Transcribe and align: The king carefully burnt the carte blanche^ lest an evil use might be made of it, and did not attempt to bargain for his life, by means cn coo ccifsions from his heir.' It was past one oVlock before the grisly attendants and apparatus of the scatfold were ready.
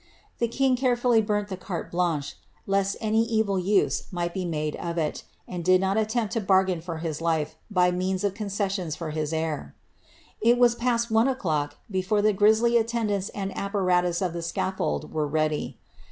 The 0.39 0.47
king 0.47 0.75
carefully 0.75 1.21
burnt 1.21 1.49
the 1.49 1.55
carte 1.57 1.91
blanche^ 1.91 2.33
lest 2.65 2.97
an 3.01 3.13
evil 3.13 3.59
use 3.59 4.05
might 4.11 4.33
be 4.33 4.45
made 4.45 4.75
of 4.77 4.97
it, 4.97 5.21
and 5.47 5.63
did 5.63 5.79
not 5.79 5.95
attempt 5.95 6.33
to 6.33 6.41
bargain 6.41 6.81
for 6.81 6.97
his 6.97 7.21
life, 7.21 7.55
by 7.69 7.91
means 7.91 8.23
cn 8.23 8.33
coo 8.35 8.45
ccifsions 8.45 8.97
from 8.97 9.11
his 9.11 9.31
heir.' 9.31 9.75
It 10.41 10.57
was 10.57 10.73
past 10.73 11.11
one 11.11 11.27
oVlock 11.27 11.73
before 11.91 12.23
the 12.23 12.33
grisly 12.33 12.77
attendants 12.77 13.29
and 13.29 13.55
apparatus 13.55 14.23
of 14.23 14.33
the 14.33 14.39
scatfold 14.41 15.11
were 15.13 15.27
ready. 15.27 15.77